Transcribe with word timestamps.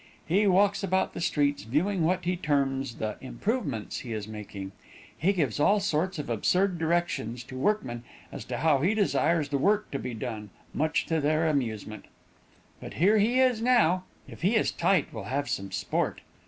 He 0.25 0.47
walks 0.47 0.83
about 0.83 1.13
the 1.13 1.21
streets 1.21 1.61
viewing 1.61 2.03
what 2.03 2.25
he 2.25 2.35
terms 2.35 2.95
the 2.95 3.17
improvements 3.21 3.99
he 3.99 4.13
is 4.13 4.27
making; 4.27 4.71
he 5.15 5.31
gives 5.31 5.59
all 5.59 5.79
sorts 5.79 6.17
of 6.17 6.27
absurd 6.27 6.79
directions 6.79 7.43
to 7.43 7.55
workmen 7.55 8.01
as 8.31 8.43
to 8.45 8.57
how 8.57 8.79
he 8.79 8.95
desires 8.95 9.49
the 9.49 9.59
work 9.59 9.91
to 9.91 9.99
be 9.99 10.15
done, 10.15 10.49
much 10.73 11.05
to 11.05 11.21
their 11.21 11.47
amusement. 11.47 12.05
But 12.79 12.95
here 12.95 13.19
he 13.19 13.39
is, 13.41 13.61
now; 13.61 14.05
if 14.27 14.41
he 14.41 14.55
is 14.55 14.71
tight 14.71 15.13
we'll 15.13 15.25
have 15.25 15.47
some 15.47 15.71
sport." 15.71 16.21